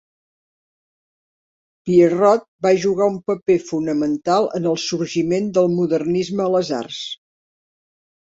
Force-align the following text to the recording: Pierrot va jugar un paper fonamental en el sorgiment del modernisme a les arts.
Pierrot 1.89 2.47
va 2.67 2.71
jugar 2.85 3.09
un 3.15 3.19
paper 3.31 3.57
fonamental 3.67 4.49
en 4.59 4.65
el 4.71 4.79
sorgiment 4.85 5.53
del 5.59 5.71
modernisme 5.77 6.43
a 6.47 6.51
les 6.57 6.73
arts. 6.79 7.03